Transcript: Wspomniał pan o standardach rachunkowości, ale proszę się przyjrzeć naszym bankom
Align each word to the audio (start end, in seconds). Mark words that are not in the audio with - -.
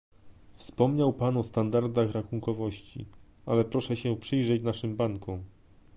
Wspomniał 0.55 1.13
pan 1.13 1.37
o 1.37 1.43
standardach 1.43 2.11
rachunkowości, 2.11 3.05
ale 3.45 3.63
proszę 3.65 3.95
się 3.95 4.15
przyjrzeć 4.17 4.63
naszym 4.63 4.95
bankom 4.95 5.43